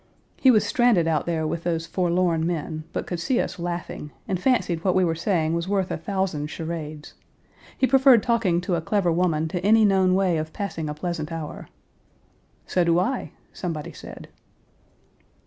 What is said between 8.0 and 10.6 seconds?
talking to a clever woman to any known way of